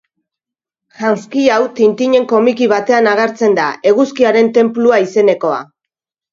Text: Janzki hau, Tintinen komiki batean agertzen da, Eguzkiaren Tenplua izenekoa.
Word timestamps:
Janzki 1.01 1.43
hau, 1.55 1.59
Tintinen 1.81 2.25
komiki 2.33 2.69
batean 2.73 3.11
agertzen 3.13 3.55
da, 3.61 3.69
Eguzkiaren 3.93 4.53
Tenplua 4.59 5.03
izenekoa. 5.09 5.65